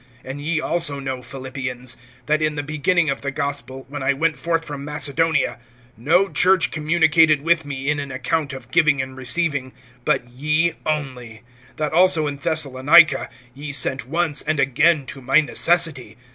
(15)And 0.25 0.43
ye 0.43 0.59
also 0.59 0.99
know, 0.99 1.21
Philippians, 1.21 1.95
that 2.25 2.41
in 2.41 2.55
the 2.55 2.63
beginning 2.63 3.11
of 3.11 3.21
the 3.21 3.29
gospel, 3.29 3.85
when 3.87 4.01
I 4.01 4.13
went 4.13 4.35
forth 4.35 4.65
from 4.65 4.83
Macedonia, 4.83 5.59
no 5.95 6.27
church 6.27 6.71
communicated 6.71 7.43
with 7.43 7.65
me 7.65 7.87
in 7.87 7.99
an 7.99 8.11
account 8.11 8.51
of 8.51 8.71
giving 8.71 8.99
and 8.99 9.15
receiving[4:15], 9.15 9.71
but 10.03 10.27
ye 10.27 10.73
only; 10.87 11.43
(16)that 11.77 11.93
also 11.93 12.25
in 12.25 12.37
Thessalonica, 12.37 13.29
ye 13.53 13.71
sent 13.71 14.07
once 14.07 14.41
and 14.41 14.59
again 14.59 15.05
to 15.05 15.21
my 15.21 15.39
necessity. 15.39 16.17